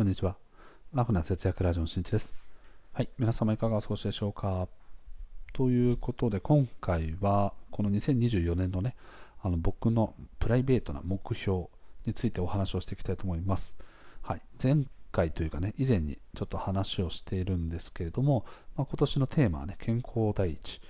[0.00, 0.34] こんにちは。
[0.94, 2.34] ラフな節約ラジオのしんちです。
[2.94, 4.66] はい、皆様いかがお過ごしでしょうか？
[5.52, 8.96] ということで、今回はこの2024年のね、
[9.42, 11.66] あの僕のプライベートな目標
[12.06, 13.76] についてお話をしていきたいと思います。
[14.22, 18.46] はい、前回というかね、以前にちょっと話をしているんですけれども、
[18.78, 20.80] まあ、今年のテーマはね、健康第一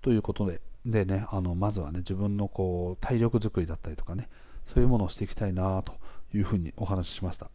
[0.00, 4.30] ということで、でね、あのまずはね、自分のこう体力づくりだったりとかね、
[4.64, 5.92] そういうものをしていきたいなと
[6.32, 7.50] いうふうにお話ししました。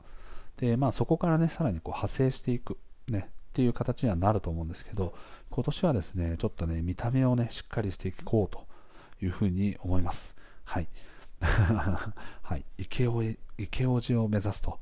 [0.59, 5.13] で、まあ、そこからね、さらにこう派生していく、ね、っていう形にはなると思うんですけど、
[5.49, 8.67] 今年はですね、ちょっとね、見た目をね、しっかりしていこうと
[9.23, 10.35] いうふうに思います。
[10.65, 10.87] はい。
[11.39, 12.65] はい。
[12.77, 13.23] 池王
[13.57, 14.79] 池王子を目指すと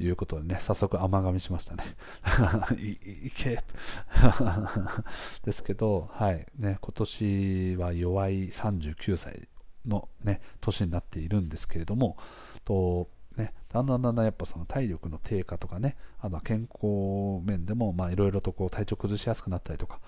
[0.00, 1.84] いうことでね、早速甘噛みしましたね。
[2.76, 3.58] いけ
[5.44, 6.46] ですけど、はい。
[6.58, 9.48] ね、今年は弱い39歳
[9.86, 12.16] のね、年になっているんですけれども、
[12.64, 20.00] とね、だんだんだんだんやっぱその体力の低下とかね、あとは健康面でもいろいろとこう体調崩しやすくなったりとか。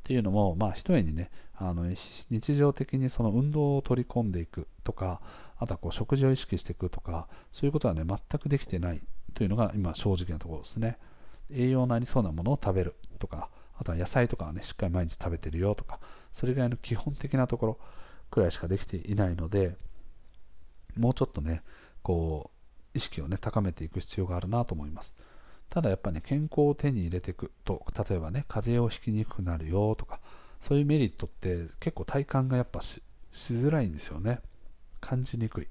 [0.00, 5.20] っていうのも、まあ、一重にね、あの日常的にその運動を取り込んでいくとか、
[5.58, 9.02] あとはこう食事を意識していくとか、そういうことはね、全くできてない。
[9.34, 10.98] というのが今正直なところですね。
[11.50, 16.00] 栄養のありそうなものを食べるとか、あとは野菜とかはね、しっかり毎日食べてるよとか、
[16.32, 17.78] それぐらいの基本的なところ
[18.30, 19.76] くらいしかできていないので、
[20.96, 21.62] もうちょっとね、
[22.02, 22.59] こう、
[22.94, 25.14] 意識をね、高めていく必要があるなと思います。
[25.68, 30.20] ただやっぱね、健康を手に入れていくと、例えばね、風邪をひきにくくなるよとか、
[30.60, 33.00] そういうメリットって結構体感がやっぱし
[33.32, 34.40] づらいんですよね。
[35.00, 35.68] 感じにくい。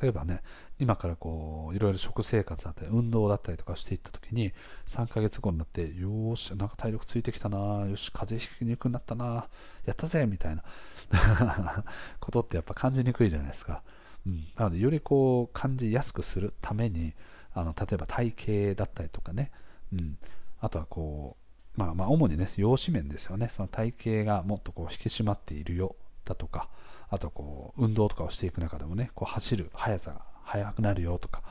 [0.00, 0.42] 例えばね、
[0.80, 4.52] 今からこう、いろいろ食生活だったり、運動だったりとかしていった時に、
[4.86, 9.48] 3ヶ月後になって、よし、なんか体力ついてきたなよし、風邪ひきにくくなったな
[9.84, 10.64] やったぜみたいな
[12.18, 13.82] ことってやっぱ感じにくいじゃないですか。
[14.26, 17.14] うん、なのでよりこう感じやすくするために
[17.54, 18.34] あの例えば体
[18.74, 19.50] 型だったりとかね、
[19.92, 20.18] うん、
[20.60, 21.36] あとはこ
[21.76, 23.48] う、まあ、まあ主にね容姿面ですよね。
[23.48, 26.68] その体型がもっとこう引き締まっているよだとか。
[27.08, 31.42] あとこう運動とかをしていく中でもねこう走る速さが速くなるよとか。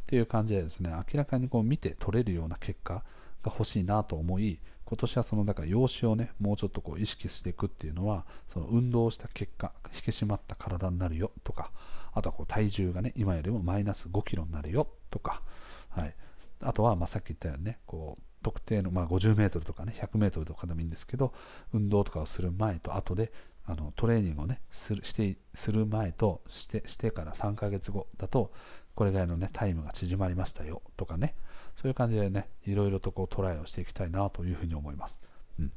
[0.00, 3.02] っていう感じでですね明らかにこう見て取れるような結果
[3.42, 11.70] が欲しいなと思い今年はそのだから容姿をねもうちょっとこう意識していくっていうのはその運動した結果引き締まった体になるよとか
[12.12, 15.42] あとはこう体重がね今よりもマイナス5キロになるよとか、
[15.90, 16.14] はい、
[16.60, 21.32] あとはまさっき言ったようにねこう特定の、まあ、50メートルとかね100メートルとかでもいいんですけど
[21.72, 23.32] 運動とかをする前と後で
[23.66, 28.52] あのトレーニングをねするしてする前としてしてから3ヶ月後だと
[29.00, 31.34] これぐらいのねタイムが縮まりましたよとかね
[31.80, 35.18] そういう感じでね、いろいろとこうトライをしていきたいなというふうに思います。
[35.58, 35.72] うん。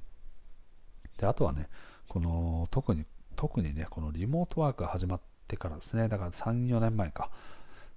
[1.18, 1.70] で、あとはね、
[2.10, 3.06] この、特に、
[3.38, 7.32] 特にね、このリモートワークが始まってからですね、だから3、4年前か、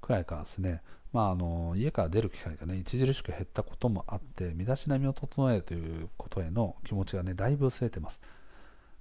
[0.00, 0.82] くらいからですね、
[1.12, 8.20] まあ、あの家から出る機会がね、著しく減ったこともあって、身だしなみを整えるということへの気持ちがね、だいぶ薄れてます。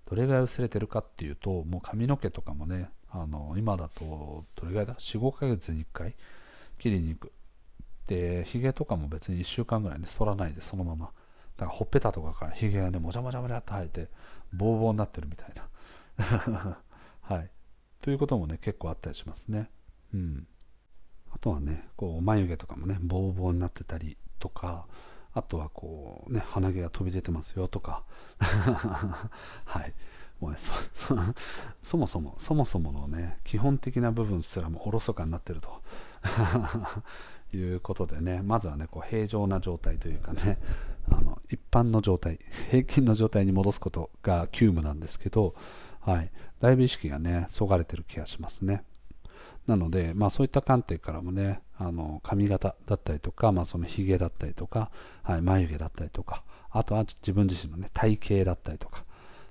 [0.10, 6.16] どれぐらい薄れてるかっていうと、もう髪の毛とかもね、あの今だと、どれぐらいだ ?4、5ヶ月に1回？
[6.78, 7.32] 切りに行く。
[8.08, 11.12] で、ヒゲとかも別に1週間ぐらいね、剃らないでそのまま。
[11.58, 14.10] だからほっぺたとかからヒゲがね、もじゃもじゃもじゃって生えて、
[14.54, 15.70] ボーボーになってるみたいな。
[17.22, 17.50] はい。
[18.02, 19.72] ということもね、結構あったりしますね。
[20.14, 20.48] うん。
[21.32, 24.88] あとはね、こう、眉毛とかもね、ボーボーになってたりとか、
[25.34, 28.04] あとはこう、ね、鼻毛が飛び出てますよとか。
[28.40, 29.94] はい。
[30.40, 31.16] もうねそ そ、
[31.82, 35.82] そもそも、そもそものね、基本的な部分すらもおろそかになってると。
[37.54, 40.58] いうことでね、まずはね、こう平常な状態というかね、
[41.10, 45.56] あの一般の状態、平均の状態に戻すことが急務なんですけど、
[46.02, 48.84] はい、だいぶ意識がね、そがれてる気がしますね。
[49.68, 54.92] なので、まあ、そういった観点からもね、あの髪型だったりとか、まあ、そのひげだったりとか、
[55.24, 59.04] はい、眉毛だったりとか、あとは自分自身の、ね、体型だったりとか、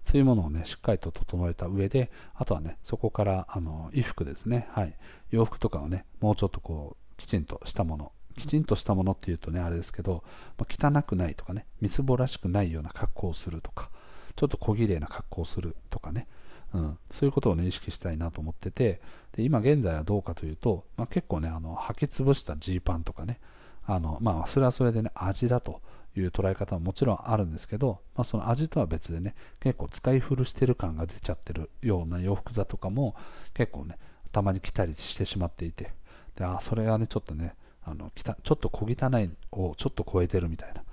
[0.05, 4.95] そういうものをね、しっかりと整えた上で、あとはね、そこからあの衣服ですね、はい、
[5.31, 8.13] 洋服とかをね、もうちょっとこう、きちんとしたもの。
[8.37, 10.25] きちんとしたものっていうとねあれですけど、
[10.59, 13.91] まあ、汚くないとかねみすぼらしくないような格好をするとか
[14.37, 16.27] ちょっと小綺麗な格好をするとかね、
[16.73, 19.01] うん、そういうことをね意識したいなと思ってて
[19.37, 23.39] で今現在はどうかというと、まあ、結構ねあの履き潰したジーパンとかね
[23.87, 25.81] あのまあそれはそれでね味だと
[26.17, 33.15] いう捉え方ももちろんあるんですけど、まあ、その味とは別でね結構使い古してる感が出ちゃってるような洋服だとかも
[33.53, 33.99] 結構ね
[34.33, 35.93] たまに着たりしてしまっていて
[36.37, 40.85] であそれがねちょっとねあのちょっと小汚いをちょっと超えてるみたいなっ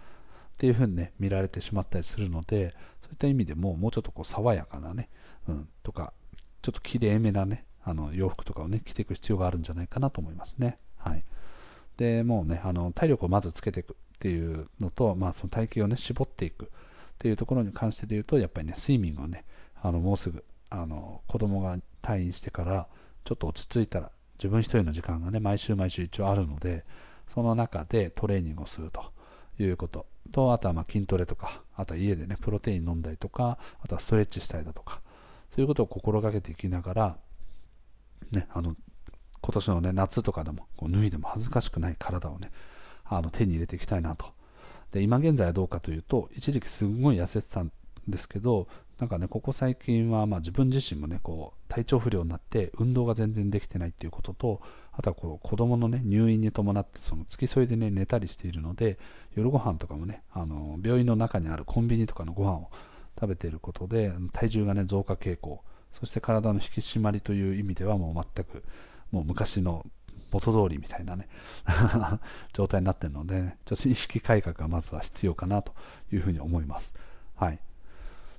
[0.58, 5.10] ていう風にね見られてしまったりするのでそういった意味でももうちょっとこう爽やかなね、
[5.48, 6.14] うん、とか
[6.62, 10.78] ちょっと綺麗めなねあの洋服とかをね着ていく必要があるんじゃないかなと思いますね。
[10.98, 11.24] はい。
[11.98, 13.96] でもうねあの体力をまずつけていく。
[14.22, 16.68] っていうのと、まあ、その体型をね絞っていくっ
[17.18, 19.46] ていうところに関してで言うとやっぱりねスイミングをね
[19.82, 22.88] あのもうすぐあの子供が退院してから
[23.26, 26.84] ちょっと落ち着いたら自分一人の時間がね毎週毎週一応あるので
[27.34, 29.12] その中でトレーニングをすると
[29.58, 35.02] いうこととあとはま筋トレとかあとは家でねプロテイン飲んだりとかあとはストレッチしたりだとか
[35.50, 37.18] そういうことを心がけていきながら
[38.32, 38.76] ねあの
[39.42, 42.52] 今年のね夏とかでもこう脱いでも恥ずかしくない体をね
[43.12, 44.25] あの手に入れていきたいなと。
[44.92, 47.72] で今現在はどうかというと一時期すごい痩せてたん
[48.08, 48.68] ですけど
[49.00, 54.62] なんかねここ最近はまあ自分自身もねこう体調不良になって運動が全然できてないっていうことと
[54.92, 59.00] あとはこう子供のね入院に伴ってその付き添いでね寝たりしているので
[59.36, 62.69] 夜ご飯とかもねあの病院の中にあるコンビニとかのご飯を
[63.19, 65.63] 食べていることで体重がね増加傾向
[65.94, 68.63] そして体の引き締まりという意味ではもう全く
[69.12, 69.86] もう昔の
[70.31, 71.28] 元通りみたいなね
[72.54, 75.74] 状態になってるので、ね、ちょっと意識改革がまずは必要かなと
[76.12, 76.94] いうふうに思います。
[77.36, 77.60] はい。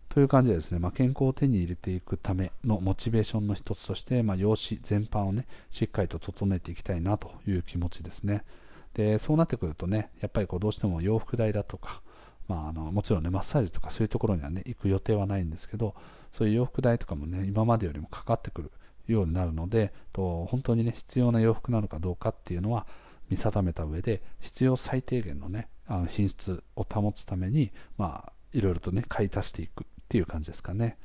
[0.08, 8.44] という感じでですね、まあ、健康を手に入れていくためのモチベーションの一つとして、まあ、養子全般をね、しっかりと整えていきたいなという気持ちですね。
[8.92, 12.02] で、そうなってくるとね、やっぱりこうどうしても洋服代だとか、
[12.46, 15.94] まあ、あのもちろんね、マッサージとかそういうところにはね、行く予定はないんですけど、
[16.32, 18.70] そういう洋服代とかもね、今までよりもかかってくる
[19.06, 22.86] ようになるのでと本当にね必要な洋服なのかどうかっていうのは
[23.28, 30.98] 見定めた上で必要最低限のねあの品質を保つためにまあいろいろとね買い足していくっていう感じですかね。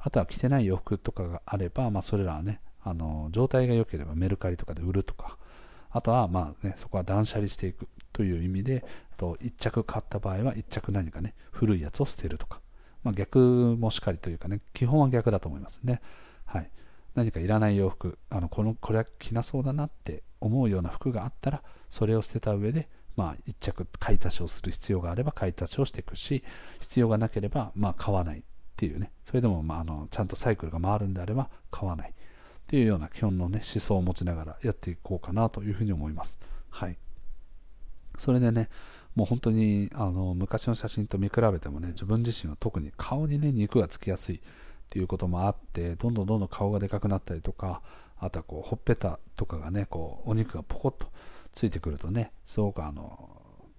[0.00, 5.38] あとは着てない洋服とかがあれば、まあ、それらはねあの状態が良ければメルカリとかで売るとか。
[5.90, 8.84] あとはまあねそこは断捨離していくという意味で
[9.16, 12.60] と1着買った場合は1着何かね古いやつを捨てるとか、
[13.02, 13.38] まあ、逆
[13.78, 16.00] もしかりというかね基本は逆だと思いますね。
[16.44, 16.70] はい。
[17.14, 26.44] 何かいらない洋服あのこのこれは着なそうだなって思うような服があったらそれを捨てた上でまあ1着買い足しをする必要があれば買い足しをしていくし
[26.80, 28.42] 必要がなければまあ買わないっ
[28.76, 29.10] ていうね。
[29.24, 32.10] それでもまああのちゃんとサイクルが回るんであれば買わない。
[32.10, 32.12] っ
[32.68, 36.38] ていうような基本のね思想を持ちながらやっていこうかなというふうに思います。
[36.70, 36.98] はい。
[38.18, 38.68] それでね
[39.16, 44.40] もう本当にあの昔の写真と見比べてもね自分自身は特に顔にね肉がつきやすい
[44.88, 47.82] っていうこともあってどんどんどんどん顔がでかくなったりとか
[48.18, 51.08] あとはこうほっぺたとかがねこうお肉がポコッと
[51.52, 53.28] ついてくるとねすごくあの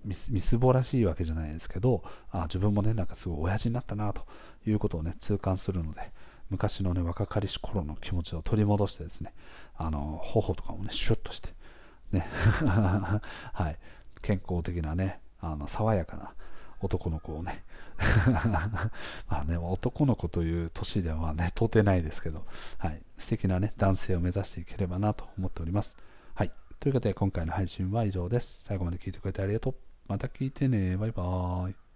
[0.05, 4.21] みすぼらしいわけじゃないですけどあ自分もねなんかすごい親父になったなと
[4.65, 6.11] いうことをね痛感するので
[6.49, 9.33] 昔のね若かりし頃の気持ちを取り戻してですね
[9.75, 11.49] あの頬とかもねシュッとして
[12.11, 12.27] ね
[12.63, 13.77] はい
[14.21, 16.33] 健康的なねあの爽やかな
[16.81, 17.63] 男の子をね
[19.27, 22.45] まあね男の子という年ではね到底ないですけど、
[22.77, 25.97] はい、素敵なね男性を目指していければなと思っております。
[26.35, 28.63] はい、ということで今回の配信は以上です。
[28.63, 29.75] 最後まで聞いてくれてありがとう。
[30.07, 30.97] また聞いてね。
[30.97, 31.88] バイバーイ。